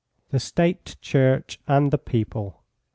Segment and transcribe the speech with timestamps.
[0.31, 2.63] THE STATE CHURCH AND THE PEOPLE.